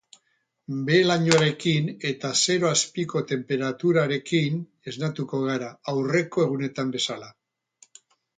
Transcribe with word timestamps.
Behe-lainoarekin 0.85 1.91
eta 2.11 2.31
zero 2.53 2.69
azpiko 2.77 3.21
tenperaturarekin 3.33 4.59
esnatuko 4.93 5.43
gara, 5.51 5.69
aurreko 5.95 6.49
egunetan 6.49 6.97
bezala. 6.99 7.31